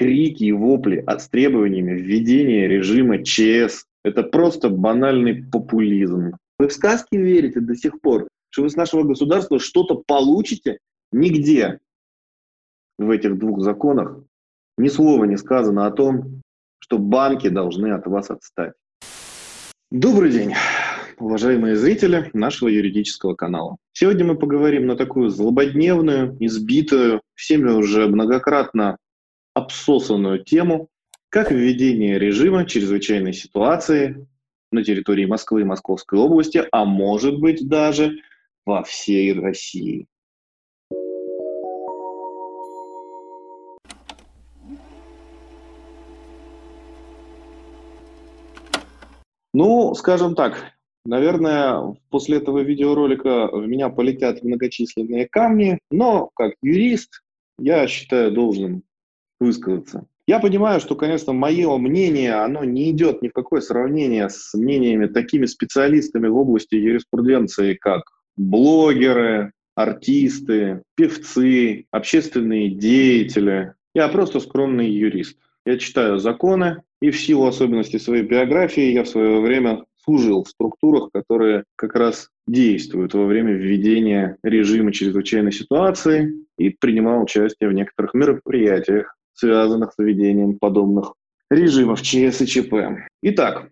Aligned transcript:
крики 0.00 0.44
и 0.44 0.52
вопли 0.52 1.04
с 1.06 1.28
требованиями 1.28 1.92
введения 1.92 2.66
режима 2.66 3.22
ЧС. 3.22 3.84
Это 4.02 4.22
просто 4.22 4.70
банальный 4.70 5.44
популизм. 5.44 6.32
Вы 6.58 6.68
в 6.68 6.72
сказки 6.72 7.16
верите 7.16 7.60
до 7.60 7.76
сих 7.76 8.00
пор, 8.00 8.26
что 8.48 8.62
вы 8.62 8.70
с 8.70 8.76
нашего 8.76 9.02
государства 9.02 9.58
что-то 9.58 10.02
получите? 10.06 10.78
Нигде 11.12 11.80
в 12.98 13.10
этих 13.10 13.38
двух 13.38 13.60
законах 13.60 14.22
ни 14.78 14.88
слова 14.88 15.24
не 15.24 15.36
сказано 15.36 15.84
о 15.84 15.90
том, 15.90 16.40
что 16.78 16.96
банки 16.96 17.50
должны 17.50 17.88
от 17.88 18.06
вас 18.06 18.30
отстать. 18.30 18.72
Добрый 19.90 20.32
день, 20.32 20.54
уважаемые 21.18 21.76
зрители 21.76 22.30
нашего 22.32 22.68
юридического 22.68 23.34
канала. 23.34 23.76
Сегодня 23.92 24.24
мы 24.24 24.38
поговорим 24.38 24.86
на 24.86 24.96
такую 24.96 25.28
злободневную, 25.28 26.38
избитую, 26.40 27.20
всеми 27.34 27.70
уже 27.70 28.08
многократно 28.08 28.96
обсосанную 29.60 30.44
тему, 30.44 30.88
как 31.28 31.50
введение 31.50 32.18
режима 32.18 32.66
чрезвычайной 32.66 33.32
ситуации 33.32 34.26
на 34.72 34.84
территории 34.84 35.26
Москвы 35.26 35.62
и 35.62 35.64
Московской 35.64 36.18
области, 36.18 36.64
а 36.70 36.84
может 36.84 37.38
быть 37.38 37.68
даже 37.68 38.18
во 38.66 38.82
всей 38.82 39.32
России. 39.32 40.06
Ну, 49.52 49.94
скажем 49.94 50.36
так, 50.36 50.72
наверное, 51.04 51.96
после 52.08 52.38
этого 52.38 52.60
видеоролика 52.60 53.48
в 53.48 53.66
меня 53.66 53.88
полетят 53.88 54.42
многочисленные 54.44 55.28
камни, 55.28 55.80
но 55.90 56.30
как 56.34 56.54
юрист 56.62 57.22
я 57.58 57.86
считаю 57.88 58.30
должным 58.30 58.84
высказаться. 59.40 60.06
Я 60.26 60.38
понимаю, 60.38 60.80
что, 60.80 60.94
конечно, 60.94 61.32
мое 61.32 61.76
мнение, 61.76 62.34
оно 62.34 62.62
не 62.62 62.90
идет 62.90 63.22
ни 63.22 63.28
в 63.28 63.32
какое 63.32 63.60
сравнение 63.60 64.28
с 64.28 64.54
мнениями 64.54 65.06
такими 65.06 65.46
специалистами 65.46 66.28
в 66.28 66.36
области 66.36 66.76
юриспруденции, 66.76 67.74
как 67.74 68.02
блогеры, 68.36 69.52
артисты, 69.74 70.82
певцы, 70.94 71.86
общественные 71.90 72.70
деятели. 72.70 73.74
Я 73.94 74.08
просто 74.08 74.40
скромный 74.40 74.88
юрист. 74.88 75.36
Я 75.66 75.78
читаю 75.78 76.18
законы, 76.18 76.82
и 77.02 77.10
в 77.10 77.20
силу 77.20 77.46
особенностей 77.46 77.98
своей 77.98 78.22
биографии 78.22 78.92
я 78.92 79.04
в 79.04 79.08
свое 79.08 79.40
время 79.40 79.84
служил 80.04 80.44
в 80.44 80.48
структурах, 80.48 81.10
которые 81.12 81.64
как 81.76 81.94
раз 81.94 82.28
действуют 82.46 83.14
во 83.14 83.26
время 83.26 83.52
введения 83.52 84.36
режима 84.42 84.92
чрезвычайной 84.92 85.52
ситуации 85.52 86.32
и 86.58 86.70
принимал 86.70 87.22
участие 87.22 87.68
в 87.68 87.72
некоторых 87.72 88.14
мероприятиях, 88.14 89.16
связанных 89.40 89.92
с 89.92 89.98
введением 89.98 90.58
подобных 90.58 91.14
режимов 91.50 92.02
ЧС 92.02 92.42
и 92.42 92.46
ЧП. 92.46 92.74
Итак, 93.22 93.70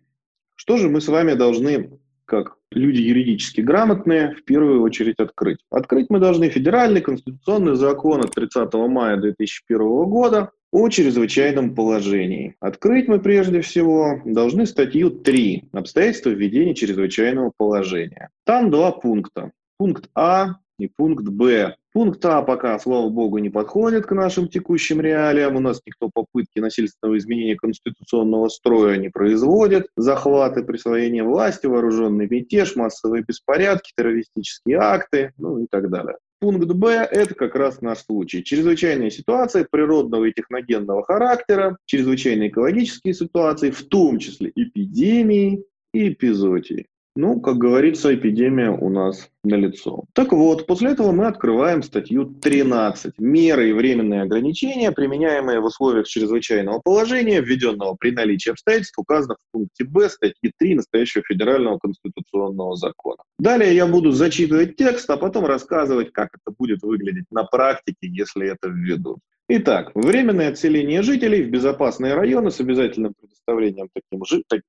что 0.57 0.79
же 0.79 0.89
мы 0.89 1.01
с 1.01 1.09
вами 1.09 1.35
должны, 1.35 1.91
как 2.25 2.57
люди 2.73 3.01
юридически 3.01 3.61
грамотные, 3.61 4.35
в 4.35 4.45
первую 4.45 4.83
очередь 4.83 5.17
открыть? 5.19 5.59
Открыть 5.71 6.11
мы 6.11 6.19
должны 6.19 6.49
федеральный 6.49 7.01
конституционный 7.01 7.77
закон 7.77 8.21
от 8.21 8.35
30 8.35 8.73
мая 8.75 9.17
2001 9.19 9.79
года 10.05 10.51
о 10.73 10.89
чрезвычайном 10.89 11.75
положении. 11.75 12.57
Открыть 12.61 13.09
мы 13.09 13.21
прежде 13.21 13.61
всего 13.61 14.21
должны 14.25 14.67
статью 14.67 15.11
3 15.11 15.71
«Обстоятельства 15.73 16.31
введения 16.31 16.75
чрезвычайного 16.75 17.53
положения». 17.57 18.31
Там 18.45 18.71
два 18.71 18.93
пункта. 18.93 19.53
Пункт 19.79 20.11
А 20.15 20.57
и 20.79 20.89
пункт 20.89 21.25
Б. 21.25 21.77
Пункт 21.93 22.25
А 22.25 22.43
пока, 22.43 22.79
слава 22.79 23.09
богу, 23.09 23.39
не 23.39 23.51
подходит 23.51 24.07
к 24.07 24.13
нашим 24.13 24.49
текущим 24.49 25.01
реалиям. 25.01 25.57
У 25.57 25.61
нас 25.61 25.81
никто 25.85 26.11
попытки 26.13 26.61
насильственного 26.61 27.19
изменения 27.19 27.57
конституционного 27.57 28.49
строя 28.49 28.97
не 28.97 29.09
производит. 29.09 29.89
Захваты, 29.97 30.63
присвоение 30.63 31.25
власти, 31.25 31.67
вооруженный 31.67 32.29
мятеж, 32.29 32.77
массовые 32.77 33.25
беспорядки, 33.27 33.93
террористические 33.97 34.79
акты, 34.79 35.33
ну 35.37 35.59
и 35.59 35.67
так 35.69 35.91
далее. 35.91 36.17
Пункт 36.41 36.69
Б– 36.69 37.09
это 37.11 37.35
как 37.35 37.57
раз 37.57 37.81
наш 37.81 38.05
случай. 38.05 38.45
Чрезвычайные 38.45 39.11
ситуации 39.11 39.67
природного 39.69 40.27
и 40.27 40.33
техногенного 40.33 41.03
характера, 41.03 41.79
чрезвычайные 41.87 42.51
экологические 42.51 43.13
ситуации, 43.13 43.73
в 43.73 43.83
том 43.89 44.21
числе 44.21 44.53
эпидемии 44.55 45.65
и 45.93 46.11
эпизодии. 46.11 46.87
Ну, 47.21 47.41
как 47.41 47.57
говорится, 47.59 48.15
эпидемия 48.15 48.71
у 48.71 48.89
нас 48.91 49.29
налицо. 49.43 50.05
Так 50.13 50.31
вот, 50.31 50.69
после 50.69 50.93
этого 50.93 51.11
мы 51.11 51.27
открываем 51.27 51.83
статью 51.83 52.27
13. 52.27 53.15
Меры 53.19 53.71
и 53.71 53.73
временные 53.73 54.23
ограничения, 54.23 54.93
применяемые 54.93 55.59
в 55.59 55.65
условиях 55.65 56.07
чрезвычайного 56.07 56.79
положения, 56.79 57.41
введенного 57.41 57.97
при 57.99 58.13
наличии 58.13 58.51
обстоятельств, 58.51 58.97
указанных 59.01 59.39
в 59.39 59.51
пункте 59.51 59.83
Б 59.83 60.09
статьи 60.09 60.53
3 60.57 60.77
настоящего 60.77 61.25
федерального 61.27 61.81
конституционного 61.81 62.77
закона. 62.77 63.25
Далее 63.41 63.75
я 63.75 63.89
буду 63.89 64.13
зачитывать 64.13 64.77
текст, 64.77 65.11
а 65.11 65.17
потом 65.17 65.45
рассказывать, 65.45 66.13
как 66.13 66.29
это 66.33 66.55
будет 66.57 66.85
выглядеть 66.85 67.27
на 67.33 67.43
практике, 67.43 67.97
если 68.03 68.47
это 68.47 68.69
введут. 68.69 69.19
Итак, 69.49 69.91
временное 69.95 70.51
отселение 70.51 71.03
жителей 71.03 71.43
в 71.43 71.51
безопасные 71.51 72.15
районы 72.15 72.51
с 72.51 72.61
обязательным 72.61 73.15
предоставлением 73.15 73.38
таким 73.53 74.25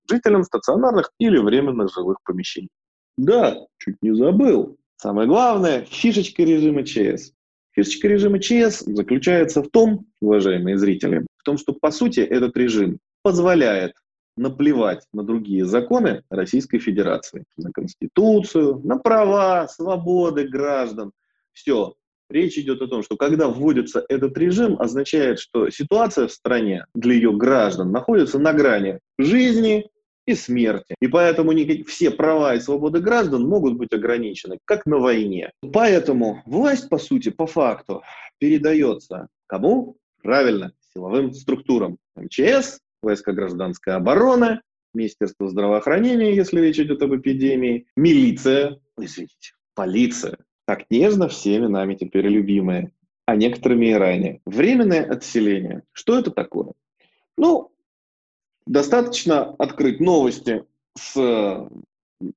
жителям 0.10 0.44
стационарных 0.44 1.12
или 1.20 1.38
временных 1.38 1.94
жилых 1.94 2.18
помещений. 2.24 2.70
Да, 3.18 3.58
чуть 3.78 3.98
не 4.02 4.14
забыл. 4.16 4.78
Самое 4.98 5.28
главное, 5.28 5.86
фишечка 5.86 6.44
режима 6.44 6.84
ЧС. 6.84 7.32
Фишечка 7.72 8.08
режима 8.08 8.40
ЧС 8.40 8.82
заключается 8.86 9.62
в 9.62 9.70
том, 9.70 10.06
уважаемые 10.22 10.78
зрители, 10.78 11.26
в 11.38 11.44
том, 11.44 11.58
что 11.58 11.74
по 11.74 11.92
сути 11.92 12.20
этот 12.22 12.56
режим 12.58 13.00
позволяет 13.22 13.94
наплевать 14.36 15.06
на 15.14 15.24
другие 15.24 15.66
законы 15.66 16.24
Российской 16.30 16.80
Федерации, 16.80 17.44
на 17.58 17.72
Конституцию, 17.72 18.82
на 18.84 18.98
права, 18.98 19.68
свободы 19.68 20.48
граждан. 20.48 21.12
Все, 21.52 21.96
Речь 22.30 22.58
идет 22.58 22.82
о 22.82 22.88
том, 22.88 23.02
что 23.02 23.16
когда 23.16 23.48
вводится 23.48 24.06
этот 24.08 24.38
режим, 24.38 24.80
означает, 24.80 25.40
что 25.40 25.70
ситуация 25.70 26.28
в 26.28 26.32
стране 26.32 26.86
для 26.94 27.16
ее 27.16 27.34
граждан 27.34 27.92
находится 27.92 28.38
на 28.38 28.54
грани 28.54 29.00
жизни 29.18 29.90
и 30.28 30.36
смерти. 30.36 30.96
И 31.02 31.08
поэтому 31.08 31.54
все 31.88 32.12
права 32.12 32.54
и 32.54 32.60
свободы 32.60 33.00
граждан 33.00 33.48
могут 33.48 33.78
быть 33.78 33.92
ограничены, 33.94 34.60
как 34.66 34.86
на 34.86 35.00
войне. 35.00 35.52
Поэтому 35.74 36.44
власть, 36.46 36.88
по 36.88 37.00
сути, 37.00 37.30
по 37.30 37.48
факту, 37.48 38.04
передается 38.38 39.28
кому? 39.48 39.98
Правильно, 40.22 40.74
силовым 40.94 41.34
структурам. 41.34 41.98
МЧС, 42.16 42.80
войска 43.02 43.32
гражданской 43.32 43.96
обороны, 43.96 44.62
Министерство 44.94 45.48
здравоохранения, 45.48 46.36
если 46.36 46.60
речь 46.62 46.80
идет 46.80 47.02
об 47.02 47.16
эпидемии, 47.16 47.88
милиция, 47.96 48.80
извините, 49.00 49.54
полиция, 49.76 50.38
так 50.70 50.86
нежно 50.92 51.28
всеми 51.28 51.66
нами 51.66 51.96
теперь 51.96 52.28
любимые, 52.28 52.92
а 53.26 53.36
некоторыми 53.36 53.88
и 53.88 53.94
ранее. 53.94 54.40
Временное 54.46 55.04
отселение. 55.04 55.82
Что 55.94 56.20
это 56.20 56.30
такое? 56.30 56.74
Ну, 57.38 57.72
достаточно 58.68 59.56
открыть 59.58 60.00
новости 60.00 60.64
с 60.96 61.68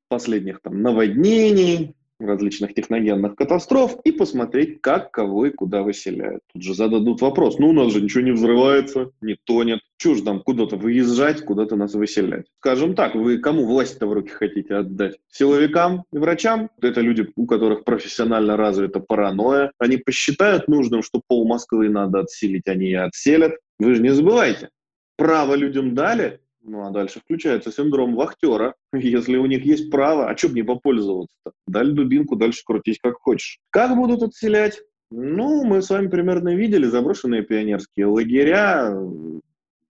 последних 0.08 0.62
там 0.62 0.80
наводнений, 0.80 1.94
различных 2.22 2.74
техногенных 2.74 3.34
катастроф 3.34 3.96
и 4.04 4.12
посмотреть, 4.12 4.80
как, 4.80 5.10
кого 5.10 5.46
и 5.46 5.50
куда 5.50 5.82
выселяют. 5.82 6.42
Тут 6.52 6.62
же 6.62 6.74
зададут 6.74 7.20
вопрос, 7.20 7.58
ну 7.58 7.70
у 7.70 7.72
нас 7.72 7.92
же 7.92 8.00
ничего 8.00 8.22
не 8.22 8.32
взрывается, 8.32 9.10
не 9.20 9.36
тонет, 9.44 9.80
чего 9.98 10.14
же 10.14 10.22
там 10.22 10.40
куда-то 10.40 10.76
выезжать, 10.76 11.44
куда-то 11.44 11.76
нас 11.76 11.94
выселять. 11.94 12.46
Скажем 12.58 12.94
так, 12.94 13.14
вы 13.14 13.38
кому 13.38 13.66
власть-то 13.66 14.06
в 14.06 14.12
руки 14.12 14.30
хотите 14.30 14.74
отдать? 14.74 15.16
Силовикам 15.30 16.04
и 16.12 16.18
врачам? 16.18 16.70
Это 16.80 17.00
люди, 17.00 17.28
у 17.36 17.46
которых 17.46 17.84
профессионально 17.84 18.56
развита 18.56 19.00
паранойя. 19.00 19.72
Они 19.78 19.96
посчитают 19.96 20.68
нужным, 20.68 21.02
что 21.02 21.20
пол 21.26 21.46
Москвы 21.46 21.88
надо 21.88 22.20
отселить, 22.20 22.66
они 22.66 22.86
и 22.86 22.94
отселят. 22.94 23.54
Вы 23.78 23.94
же 23.94 24.02
не 24.02 24.10
забывайте, 24.10 24.70
право 25.16 25.54
людям 25.54 25.94
дали, 25.94 26.40
ну, 26.64 26.86
а 26.86 26.90
дальше 26.90 27.20
включается 27.20 27.72
синдром 27.72 28.14
вахтера. 28.14 28.74
Если 28.92 29.36
у 29.36 29.46
них 29.46 29.64
есть 29.64 29.90
право, 29.90 30.28
а 30.28 30.34
бы 30.34 30.54
не 30.54 30.62
попользоваться-то? 30.62 31.52
Дали 31.66 31.92
дубинку, 31.92 32.36
дальше 32.36 32.62
крутись 32.64 32.98
как 33.02 33.16
хочешь. 33.20 33.58
Как 33.70 33.96
будут 33.96 34.22
отселять? 34.22 34.80
Ну, 35.10 35.64
мы 35.64 35.82
с 35.82 35.90
вами 35.90 36.08
примерно 36.08 36.54
видели 36.54 36.86
заброшенные 36.86 37.42
пионерские 37.42 38.06
лагеря, 38.06 38.94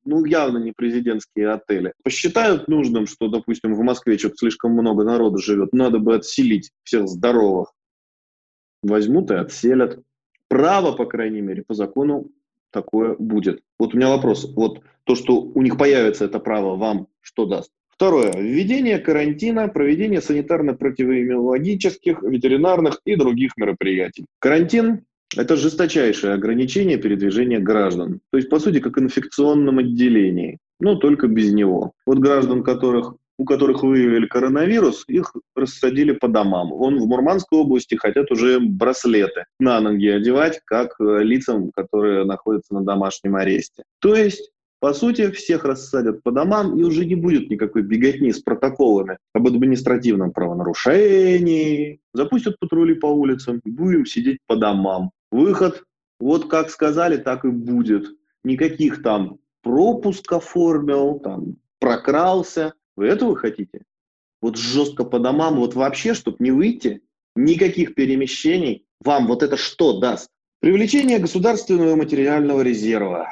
ну, 0.05 0.25
явно 0.25 0.59
не 0.59 0.73
президентские 0.73 1.51
отели. 1.51 1.93
Посчитают 2.03 2.67
нужным, 2.67 3.07
что, 3.07 3.29
допустим, 3.29 3.75
в 3.75 3.81
Москве 3.83 4.19
что-то 4.19 4.37
слишком 4.39 4.73
много 4.73 5.05
народу 5.05 5.39
живет, 5.39 5.73
надо 5.73 6.01
бы 6.01 6.17
отселить 6.17 6.73
всех 6.83 7.07
здоровых. 7.07 7.73
Возьмут 8.83 9.31
и 9.31 9.35
отселят. 9.35 10.01
Право, 10.49 10.93
по 10.93 11.07
крайней 11.07 11.41
мере, 11.41 11.63
по 11.63 11.75
закону 11.75 12.31
такое 12.73 13.15
будет. 13.19 13.61
Вот 13.79 13.95
у 13.95 13.97
меня 13.97 14.09
вопрос. 14.09 14.53
Вот 14.57 14.81
то, 15.05 15.15
что 15.15 15.41
у 15.41 15.63
них 15.63 15.79
появится 15.79 16.25
это 16.25 16.41
право, 16.41 16.77
вам 16.77 17.07
что 17.21 17.47
даст? 17.47 17.71
Второе. 17.91 18.33
Введение 18.33 18.99
карантина, 18.99 19.69
проведение 19.69 20.21
санитарно-противоэпидемиологических, 20.21 22.23
ветеринарных 22.23 23.01
и 23.05 23.15
других 23.15 23.57
мероприятий. 23.57 24.27
Карантин 24.41 25.05
Это 25.37 25.57
жесточайшее 25.57 26.35
ограничение 26.35 26.99
передвижения 26.99 27.59
граждан. 27.59 28.21
То 28.31 28.37
есть, 28.37 28.51
по 28.51 28.59
сути, 28.59 28.81
как 28.81 28.99
инфекционном 28.99 29.79
отделении, 29.79 30.59
но 30.79 30.97
только 30.97 31.27
без 31.27 31.53
него. 31.53 31.93
Вот 32.07 32.19
граждан, 32.19 32.63
которых, 32.63 33.15
у 33.43 33.45
которых 33.45 33.83
выявили 33.83 34.27
коронавирус, 34.27 35.05
их 35.09 35.35
рассадили 35.57 36.13
по 36.13 36.29
домам. 36.29 36.69
Вон 36.71 37.01
в 37.01 37.07
Мурманской 37.07 37.59
области 37.59 37.97
хотят 37.97 38.31
уже 38.31 38.61
браслеты 38.61 39.47
на 39.59 39.81
ноги 39.81 40.07
одевать, 40.07 40.61
как 40.65 40.95
э, 41.01 41.25
лицам, 41.25 41.73
которые 41.73 42.25
находятся 42.25 42.73
на 42.75 42.85
домашнем 42.85 43.35
аресте. 43.35 43.83
То 43.99 44.15
есть 44.15 44.53
по 44.79 44.95
сути, 44.95 45.31
всех 45.31 45.65
рассадят 45.65 46.25
по 46.25 46.33
домам, 46.33 46.77
и 46.77 46.83
уже 46.83 47.05
не 47.05 47.15
будет 47.15 47.51
никакой 47.51 47.83
беготни 47.83 48.33
с 48.33 48.41
протоколами 48.41 49.17
об 49.33 49.47
административном 49.47 50.33
правонарушении. 50.33 52.01
Запустят 52.13 52.59
патрули 52.59 52.95
по 52.95 53.07
улицам, 53.07 53.61
будем 53.65 54.07
сидеть 54.07 54.39
по 54.49 54.57
домам. 54.57 55.13
Выход, 55.31 55.85
вот 56.19 56.49
как 56.49 56.69
сказали, 56.71 57.17
так 57.17 57.45
и 57.45 57.49
будет. 57.49 58.07
Никаких 58.43 59.05
там 59.05 59.39
пропуск 59.63 60.33
оформил, 60.33 61.21
там, 61.21 61.57
прокрался. 61.79 62.75
Вы 62.97 63.07
этого 63.07 63.37
хотите? 63.37 63.83
Вот 64.41 64.57
жестко 64.57 65.05
по 65.05 65.19
домам, 65.19 65.57
вот 65.57 65.75
вообще, 65.75 66.15
чтобы 66.15 66.37
не 66.41 66.51
выйти, 66.51 67.03
никаких 67.37 67.95
перемещений. 67.95 68.87
Вам 69.01 69.27
вот 69.27 69.43
это 69.43 69.57
что 69.57 69.99
даст? 70.01 70.29
Привлечение 70.61 71.19
государственного 71.19 71.97
материального 71.97 72.61
резерва 72.61 73.29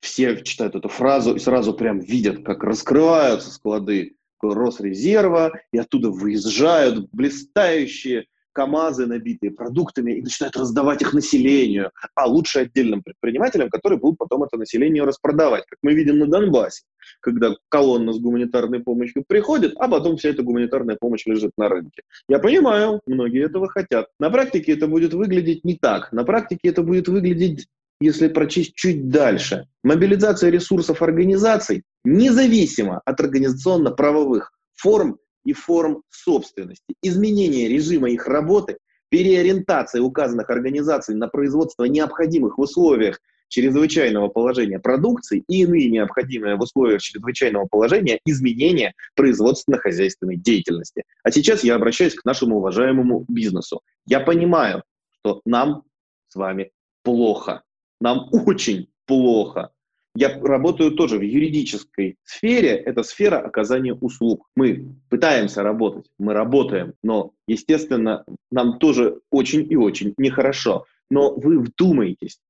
все 0.00 0.42
читают 0.42 0.74
эту 0.74 0.88
фразу 0.88 1.34
и 1.34 1.38
сразу 1.38 1.74
прям 1.74 2.00
видят, 2.00 2.44
как 2.44 2.64
раскрываются 2.64 3.50
склады 3.50 4.16
Росрезерва, 4.42 5.52
и 5.70 5.78
оттуда 5.78 6.10
выезжают 6.10 7.10
блистающие 7.12 8.26
КАМАЗы, 8.52 9.06
набитые 9.06 9.50
продуктами, 9.50 10.12
и 10.12 10.22
начинают 10.22 10.56
раздавать 10.56 11.02
их 11.02 11.12
населению, 11.12 11.90
а 12.14 12.26
лучше 12.26 12.60
отдельным 12.60 13.02
предпринимателям, 13.02 13.68
которые 13.68 13.98
будут 13.98 14.18
потом 14.18 14.44
это 14.44 14.56
население 14.56 15.04
распродавать, 15.04 15.64
как 15.68 15.78
мы 15.82 15.94
видим 15.94 16.18
на 16.18 16.26
Донбассе, 16.26 16.82
когда 17.20 17.54
колонна 17.68 18.12
с 18.12 18.18
гуманитарной 18.18 18.80
помощью 18.80 19.24
приходит, 19.26 19.74
а 19.76 19.88
потом 19.88 20.16
вся 20.16 20.30
эта 20.30 20.42
гуманитарная 20.42 20.96
помощь 21.00 21.26
лежит 21.26 21.52
на 21.56 21.68
рынке. 21.68 22.02
Я 22.28 22.38
понимаю, 22.38 23.00
многие 23.06 23.44
этого 23.44 23.68
хотят. 23.68 24.08
На 24.18 24.30
практике 24.30 24.72
это 24.72 24.86
будет 24.86 25.14
выглядеть 25.14 25.64
не 25.64 25.76
так. 25.76 26.12
На 26.12 26.24
практике 26.24 26.68
это 26.68 26.82
будет 26.82 27.08
выглядеть 27.08 27.68
если 28.00 28.28
прочесть 28.28 28.74
чуть 28.74 29.10
дальше, 29.10 29.66
мобилизация 29.84 30.50
ресурсов 30.50 31.02
организаций 31.02 31.82
независимо 32.04 33.02
от 33.04 33.20
организационно-правовых 33.20 34.52
форм 34.74 35.18
и 35.44 35.52
форм 35.52 36.02
собственности, 36.10 36.94
изменение 37.02 37.68
режима 37.68 38.10
их 38.10 38.26
работы, 38.26 38.78
переориентация 39.08 40.02
указанных 40.02 40.50
организаций 40.50 41.14
на 41.14 41.28
производство 41.28 41.84
необходимых 41.84 42.58
в 42.58 42.60
условиях 42.60 43.20
чрезвычайного 43.48 44.28
положения 44.28 44.78
продукции 44.78 45.44
и 45.48 45.62
иные 45.62 45.90
необходимые 45.90 46.56
в 46.56 46.60
условиях 46.60 47.02
чрезвычайного 47.02 47.66
положения 47.66 48.20
изменения 48.24 48.94
производственно-хозяйственной 49.16 50.36
деятельности. 50.36 51.02
А 51.24 51.30
сейчас 51.30 51.64
я 51.64 51.74
обращаюсь 51.74 52.14
к 52.14 52.24
нашему 52.24 52.58
уважаемому 52.58 53.26
бизнесу. 53.28 53.82
Я 54.06 54.20
понимаю, 54.20 54.84
что 55.18 55.42
нам 55.44 55.82
с 56.28 56.36
вами 56.36 56.70
плохо. 57.02 57.62
Нам 58.00 58.28
очень 58.30 58.88
плохо. 59.06 59.70
Я 60.16 60.40
работаю 60.40 60.92
тоже 60.92 61.18
в 61.18 61.22
юридической 61.22 62.16
сфере, 62.24 62.70
это 62.70 63.02
сфера 63.04 63.38
оказания 63.38 63.94
услуг. 63.94 64.48
Мы 64.56 64.96
пытаемся 65.08 65.62
работать, 65.62 66.10
мы 66.18 66.32
работаем, 66.34 66.94
но, 67.02 67.32
естественно, 67.46 68.24
нам 68.50 68.78
тоже 68.78 69.20
очень 69.30 69.70
и 69.70 69.76
очень 69.76 70.14
нехорошо. 70.16 70.84
Но 71.10 71.34
вы 71.34 71.60
вдумайтесь, 71.60 72.40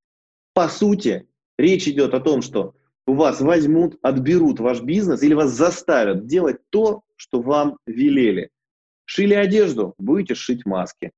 по 0.53 0.67
сути, 0.67 1.27
речь 1.57 1.87
идет 1.87 2.13
о 2.13 2.19
том, 2.19 2.41
что 2.41 2.73
у 3.07 3.13
вас 3.13 3.41
возьмут, 3.41 3.97
отберут 4.01 4.59
ваш 4.59 4.81
бизнес 4.81 5.21
или 5.23 5.33
вас 5.33 5.51
заставят 5.51 6.25
делать 6.25 6.57
то, 6.69 7.01
что 7.15 7.41
вам 7.41 7.77
велели. 7.85 8.49
Шили 9.05 9.33
одежду, 9.33 9.93
будете 9.97 10.35
шить 10.35 10.65
маски. 10.65 11.11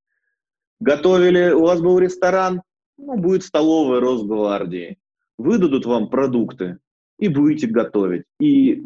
Готовили, 0.79 1.51
у 1.51 1.61
вас 1.61 1.81
был 1.81 1.99
ресторан, 1.99 2.61
ну, 2.97 3.17
будет 3.17 3.43
столовая 3.43 4.01
Росгвардии. 4.01 4.97
Выдадут 5.43 5.85
вам 5.85 6.07
продукты 6.07 6.77
и 7.19 7.27
будете 7.27 7.67
готовить. 7.67 8.23
И 8.39 8.85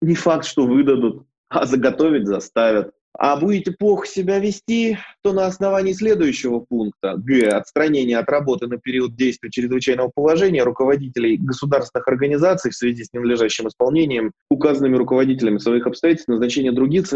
не 0.00 0.14
факт, 0.14 0.46
что 0.46 0.66
выдадут, 0.66 1.26
а 1.50 1.66
заготовить 1.66 2.26
заставят. 2.26 2.94
А 3.12 3.36
будете 3.36 3.72
плохо 3.72 4.06
себя 4.06 4.38
вести, 4.38 4.96
то 5.22 5.34
на 5.34 5.44
основании 5.44 5.92
следующего 5.92 6.60
пункта 6.60 7.16
Г. 7.18 7.46
Отстранение 7.48 8.16
от 8.16 8.30
работы 8.30 8.68
на 8.68 8.78
период 8.78 9.14
действия 9.16 9.50
чрезвычайного 9.50 10.10
положения 10.14 10.62
руководителей 10.62 11.36
государственных 11.36 12.08
организаций 12.08 12.70
в 12.70 12.74
связи 12.74 13.04
с 13.04 13.12
ненадлежащим 13.12 13.68
исполнением 13.68 14.32
указанными 14.48 14.96
руководителями 14.96 15.58
своих 15.58 15.86
обстоятельств 15.86 16.28
назначение 16.28 16.72
других 16.72 17.12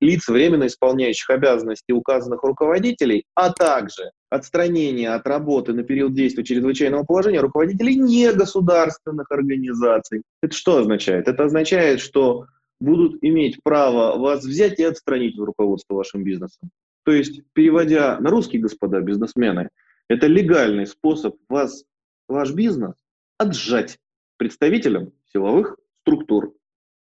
лиц, 0.00 0.28
временно 0.28 0.66
исполняющих 0.66 1.30
обязанности 1.30 1.92
указанных 1.92 2.42
руководителей, 2.42 3.24
а 3.34 3.54
также 3.54 4.10
отстранение 4.32 5.10
от 5.10 5.26
работы 5.26 5.74
на 5.74 5.82
период 5.82 6.14
действия 6.14 6.42
чрезвычайного 6.42 7.04
положения 7.04 7.40
руководителей 7.40 7.96
негосударственных 7.96 9.30
организаций. 9.30 10.22
Это 10.42 10.54
что 10.54 10.78
означает? 10.78 11.28
Это 11.28 11.44
означает, 11.44 12.00
что 12.00 12.46
будут 12.80 13.22
иметь 13.22 13.58
право 13.62 14.18
вас 14.18 14.44
взять 14.44 14.78
и 14.78 14.84
отстранить 14.84 15.36
в 15.36 15.44
руководство 15.44 15.94
вашим 15.94 16.24
бизнесом. 16.24 16.70
То 17.04 17.12
есть, 17.12 17.42
переводя 17.52 18.18
на 18.20 18.30
русский, 18.30 18.58
господа 18.58 19.00
бизнесмены, 19.02 19.68
это 20.08 20.28
легальный 20.28 20.86
способ 20.86 21.36
вас, 21.48 21.84
ваш 22.26 22.52
бизнес 22.52 22.94
отжать 23.38 23.98
представителям 24.38 25.12
силовых 25.32 25.76
структур. 26.00 26.54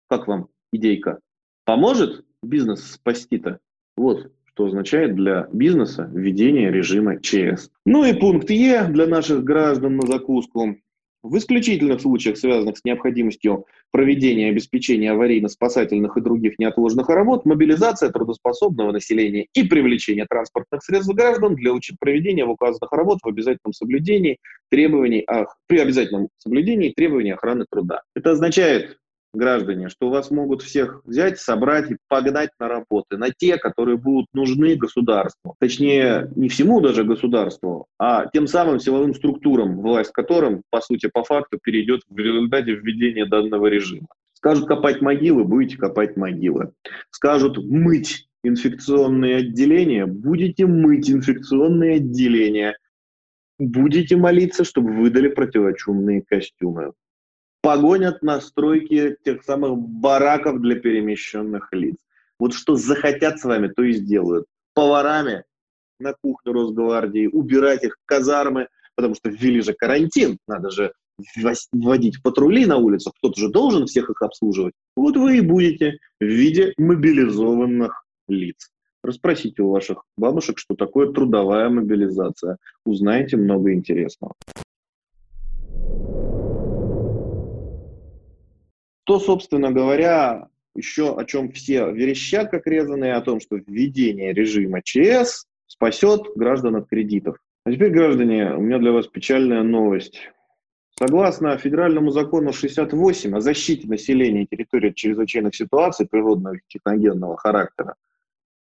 Как 0.09 0.27
вам 0.27 0.49
идейка? 0.71 1.19
Поможет 1.63 2.23
бизнес 2.43 2.83
спасти-то? 2.91 3.59
Вот 3.97 4.31
что 4.55 4.67
означает 4.67 5.15
для 5.15 5.49
бизнеса 5.51 6.09
введение 6.13 6.71
режима 6.71 7.19
ЧС. 7.19 7.69
Ну 7.85 8.05
и 8.05 8.13
пункт 8.13 8.49
Е 8.49 8.85
для 8.85 9.05
наших 9.05 9.43
граждан 9.43 9.97
на 9.97 10.07
закуску. 10.07 10.77
В 11.23 11.37
исключительных 11.37 11.99
случаях, 11.99 12.37
связанных 12.37 12.77
с 12.77 12.85
необходимостью 12.85 13.65
проведения 13.91 14.49
обеспечения 14.49 15.11
аварийно-спасательных 15.11 16.15
и 16.15 16.21
других 16.21 16.57
неотложных 16.57 17.09
работ, 17.09 17.45
мобилизация 17.45 18.11
трудоспособного 18.11 18.93
населения 18.93 19.47
и 19.53 19.63
привлечение 19.63 20.25
транспортных 20.29 20.81
средств 20.83 21.13
граждан 21.13 21.55
для 21.55 21.71
проведения 21.99 22.45
указанных 22.45 22.91
работ 22.93 23.19
в 23.23 23.27
обязательном 23.27 23.73
соблюдении 23.73 24.37
требований, 24.69 25.25
при 25.67 25.79
обязательном 25.79 26.29
соблюдении 26.37 26.93
требований 26.95 27.31
охраны 27.31 27.65
труда. 27.69 28.03
Это 28.15 28.31
означает, 28.31 28.99
граждане, 29.35 29.89
что 29.89 30.09
вас 30.09 30.31
могут 30.31 30.61
всех 30.61 31.01
взять, 31.05 31.39
собрать 31.39 31.91
и 31.91 31.97
погнать 32.07 32.49
на 32.59 32.67
работы, 32.67 33.17
на 33.17 33.29
те, 33.31 33.57
которые 33.57 33.97
будут 33.97 34.27
нужны 34.33 34.75
государству. 34.75 35.55
Точнее, 35.59 36.31
не 36.35 36.49
всему 36.49 36.81
даже 36.81 37.03
государству, 37.03 37.87
а 37.99 38.27
тем 38.27 38.47
самым 38.47 38.79
силовым 38.79 39.13
структурам, 39.13 39.81
власть 39.81 40.11
которым, 40.11 40.63
по 40.69 40.81
сути, 40.81 41.09
по 41.11 41.23
факту, 41.23 41.59
перейдет 41.61 42.01
в 42.09 42.17
результате 42.17 42.73
введения 42.75 43.25
данного 43.25 43.67
режима. 43.67 44.07
Скажут 44.33 44.67
копать 44.67 45.01
могилы, 45.01 45.43
будете 45.43 45.77
копать 45.77 46.17
могилы. 46.17 46.71
Скажут 47.09 47.57
мыть 47.57 48.27
инфекционные 48.43 49.37
отделения, 49.37 50.05
будете 50.05 50.65
мыть 50.67 51.09
инфекционные 51.09 51.95
отделения. 51.95 52.77
Будете 53.57 54.17
молиться, 54.17 54.65
чтобы 54.65 54.91
выдали 54.91 55.29
противочумные 55.29 56.21
костюмы 56.21 56.91
погонят 57.65 58.21
на 58.21 58.41
стройки 58.41 59.17
тех 59.25 59.43
самых 59.43 59.75
бараков 59.75 60.61
для 60.61 60.75
перемещенных 60.75 61.69
лиц. 61.71 61.95
Вот 62.37 62.53
что 62.53 62.75
захотят 62.75 63.39
с 63.39 63.43
вами, 63.43 63.69
то 63.69 63.81
и 63.81 63.93
сделают. 63.93 64.45
Поварами 64.75 65.45
на 65.99 66.13
кухню 66.13 66.53
Росгвардии, 66.53 67.25
убирать 67.25 67.83
их 67.83 67.97
казармы, 68.05 68.67
потому 68.95 69.15
что 69.15 69.29
ввели 69.29 69.61
же 69.61 69.73
карантин, 69.73 70.37
надо 70.47 70.69
же 70.69 70.93
вводить 71.71 72.21
патрули 72.21 72.67
на 72.67 72.77
улицах, 72.77 73.13
кто-то 73.17 73.39
же 73.39 73.49
должен 73.49 73.87
всех 73.87 74.11
их 74.11 74.21
обслуживать. 74.21 74.73
Вот 74.95 75.17
вы 75.17 75.37
и 75.37 75.41
будете 75.41 75.97
в 76.19 76.25
виде 76.25 76.71
мобилизованных 76.77 78.05
лиц. 78.27 78.69
Расспросите 79.01 79.63
у 79.63 79.71
ваших 79.71 80.03
бабушек, 80.17 80.59
что 80.59 80.75
такое 80.75 81.11
трудовая 81.11 81.69
мобилизация. 81.69 82.57
Узнаете 82.85 83.37
много 83.37 83.73
интересного. 83.73 84.33
То, 89.05 89.19
собственно 89.19 89.71
говоря, 89.71 90.49
еще 90.75 91.15
о 91.15 91.23
чем 91.25 91.51
все 91.51 91.91
верещат, 91.91 92.49
как 92.49 92.67
резаные, 92.67 93.13
о 93.13 93.21
том, 93.21 93.39
что 93.39 93.55
введение 93.55 94.33
режима 94.33 94.81
ЧС 94.83 95.45
спасет 95.67 96.27
граждан 96.35 96.75
от 96.75 96.87
кредитов. 96.87 97.37
А 97.65 97.71
теперь, 97.71 97.91
граждане, 97.91 98.55
у 98.55 98.61
меня 98.61 98.79
для 98.79 98.91
вас 98.91 99.07
печальная 99.07 99.63
новость. 99.63 100.29
Согласно 100.97 101.57
федеральному 101.57 102.09
закону 102.09 102.51
68 102.51 103.35
о 103.35 103.41
защите 103.41 103.87
населения 103.87 104.45
территории 104.45 104.89
от 104.89 104.95
чрезвычайных 104.95 105.55
ситуаций 105.55 106.07
природного 106.07 106.55
и 106.55 106.59
техногенного 106.67 107.37
характера, 107.37 107.95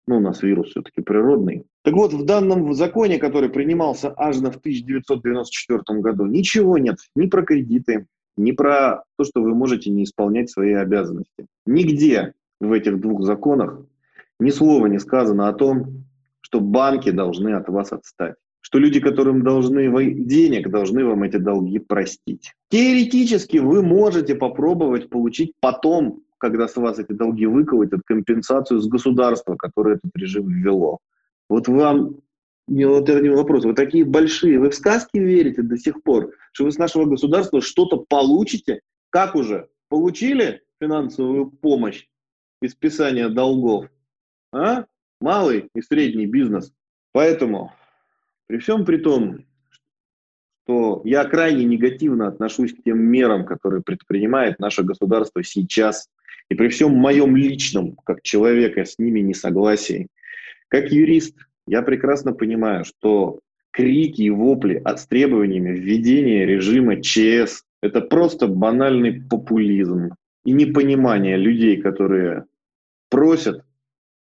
Ну, 0.06 0.18
у 0.18 0.20
нас 0.20 0.42
вирус 0.42 0.70
все-таки 0.70 1.00
природный. 1.00 1.64
Так 1.82 1.94
вот, 1.94 2.12
в 2.12 2.24
данном 2.26 2.74
законе, 2.74 3.18
который 3.18 3.48
принимался 3.48 4.12
аж 4.16 4.36
в 4.36 4.58
1994 4.58 6.00
году, 6.00 6.26
ничего 6.26 6.76
нет 6.76 6.96
ни 7.14 7.26
про 7.26 7.42
кредиты, 7.42 8.06
ни 8.36 8.52
про 8.52 9.04
то, 9.16 9.24
что 9.24 9.42
вы 9.42 9.54
можете 9.54 9.90
не 9.90 10.04
исполнять 10.04 10.50
свои 10.50 10.72
обязанности. 10.72 11.46
Нигде 11.66 12.34
в 12.60 12.72
этих 12.72 13.00
двух 13.00 13.22
законах 13.22 13.80
ни 14.40 14.50
слова 14.50 14.86
не 14.86 14.98
сказано 14.98 15.48
о 15.48 15.52
том, 15.52 16.04
что 16.40 16.60
банки 16.60 17.10
должны 17.10 17.54
от 17.54 17.68
вас 17.68 17.92
отстать 17.92 18.34
что 18.64 18.78
люди, 18.78 18.98
которым 18.98 19.42
должны 19.42 19.90
вы 19.90 20.10
денег, 20.10 20.70
должны 20.70 21.04
вам 21.04 21.22
эти 21.22 21.36
долги 21.36 21.78
простить. 21.78 22.54
Теоретически 22.70 23.58
вы 23.58 23.82
можете 23.82 24.34
попробовать 24.34 25.10
получить 25.10 25.52
потом, 25.60 26.22
когда 26.38 26.66
с 26.66 26.74
вас 26.76 26.98
эти 26.98 27.12
долги 27.12 27.44
выколотят, 27.44 28.00
компенсацию 28.06 28.80
с 28.80 28.88
государства, 28.88 29.54
которое 29.56 29.96
этот 29.96 30.10
режим 30.16 30.48
ввело. 30.48 31.00
Вот 31.50 31.68
вам 31.68 32.16
не 32.66 32.86
вот 32.86 33.06
это 33.10 33.30
вопрос. 33.36 33.66
Вы 33.66 33.74
такие 33.74 34.06
большие, 34.06 34.58
вы 34.58 34.70
в 34.70 34.74
сказки 34.74 35.18
верите 35.18 35.60
до 35.60 35.76
сих 35.76 36.02
пор, 36.02 36.30
что 36.54 36.64
вы 36.64 36.72
с 36.72 36.78
нашего 36.78 37.04
государства 37.04 37.60
что-то 37.60 37.98
получите? 38.08 38.80
Как 39.10 39.34
уже? 39.34 39.68
Получили 39.88 40.62
финансовую 40.80 41.50
помощь 41.50 42.06
из 42.62 42.72
списания 42.72 43.28
долгов? 43.28 43.86
А? 44.52 44.84
Малый 45.20 45.68
и 45.74 45.82
средний 45.82 46.26
бизнес. 46.26 46.72
Поэтому 47.12 47.72
при 48.46 48.58
всем 48.58 48.84
при 48.84 48.98
том, 48.98 49.44
что 50.62 51.02
я 51.04 51.24
крайне 51.24 51.64
негативно 51.64 52.28
отношусь 52.28 52.72
к 52.72 52.84
тем 52.84 53.00
мерам, 53.00 53.46
которые 53.46 53.82
предпринимает 53.82 54.60
наше 54.60 54.84
государство 54.84 55.42
сейчас, 55.42 56.08
и 56.50 56.54
при 56.54 56.68
всем 56.68 56.92
моем 56.92 57.34
личном, 57.36 57.96
как 58.04 58.22
человека, 58.22 58.84
с 58.84 58.98
ними 58.98 59.20
несогласии, 59.20 60.06
как 60.68 60.92
юрист, 60.92 61.36
я 61.66 61.82
прекрасно 61.82 62.32
понимаю, 62.32 62.84
что 62.84 63.40
крики 63.74 64.22
и 64.22 64.30
вопли 64.30 64.80
с 64.84 65.06
требованиями 65.06 65.70
введения 65.70 66.46
режима 66.46 67.02
ЧС– 67.02 67.64
это 67.82 68.00
просто 68.00 68.46
банальный 68.46 69.20
популизм 69.20 70.14
и 70.44 70.52
непонимание 70.52 71.36
людей, 71.36 71.82
которые 71.82 72.44
просят 73.10 73.64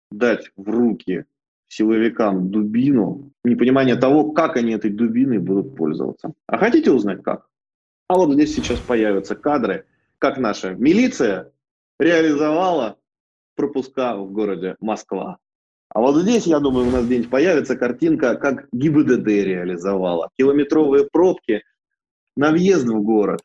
дать 0.10 0.52
в 0.56 0.68
руки 0.68 1.26
силовикам 1.68 2.50
дубину, 2.50 3.32
непонимание 3.44 3.96
того, 3.96 4.32
как 4.32 4.58
они 4.58 4.74
этой 4.74 4.90
дубиной 4.90 5.38
будут 5.38 5.76
пользоваться. 5.76 6.34
А 6.48 6.58
хотите 6.58 6.92
узнать 6.92 7.22
как? 7.22 7.48
А 8.08 8.16
вот 8.16 8.34
здесь 8.34 8.56
сейчас 8.56 8.80
появятся 8.80 9.36
кадры, 9.36 9.86
как 10.18 10.40
наша 10.40 10.74
милиция 10.74 11.52
реализовала 12.00 12.98
пропуска 13.56 14.16
в 14.16 14.32
городе 14.32 14.78
Москва. 14.80 15.38
А 15.98 16.00
вот 16.00 16.16
здесь, 16.22 16.46
я 16.46 16.60
думаю, 16.60 16.90
у 16.90 16.92
нас 16.92 17.08
где-нибудь 17.08 17.32
появится 17.32 17.76
картинка, 17.76 18.36
как 18.36 18.68
ГИБДД 18.72 19.26
реализовала. 19.26 20.30
Километровые 20.38 21.08
пробки 21.12 21.64
на 22.36 22.52
въезд 22.52 22.86
в 22.86 23.02
город 23.02 23.42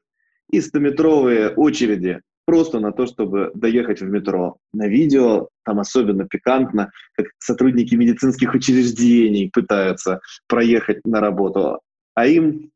и 0.50 0.60
стометровые 0.60 1.48
очереди 1.48 2.20
просто 2.44 2.78
на 2.78 2.92
то, 2.92 3.06
чтобы 3.06 3.52
доехать 3.54 4.02
в 4.02 4.04
метро. 4.04 4.58
На 4.74 4.86
видео 4.86 5.48
там 5.64 5.80
особенно 5.80 6.28
пикантно, 6.28 6.92
как 7.14 7.28
сотрудники 7.38 7.94
медицинских 7.94 8.52
учреждений 8.52 9.48
пытаются 9.50 10.20
проехать 10.46 11.06
на 11.06 11.20
работу, 11.20 11.80
а 12.14 12.26
им 12.26 12.70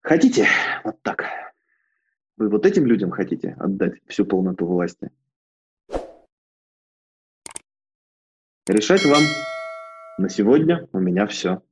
хотите 0.00 0.46
вот 0.82 0.96
так. 1.02 1.24
Вы 2.38 2.48
вот 2.48 2.64
этим 2.64 2.86
людям 2.86 3.10
хотите 3.10 3.54
отдать 3.58 4.00
всю 4.06 4.24
полноту 4.24 4.64
власти? 4.64 5.10
Решать 8.68 9.02
вам. 9.06 9.22
На 10.18 10.28
сегодня 10.28 10.86
у 10.92 10.98
меня 10.98 11.26
все. 11.26 11.62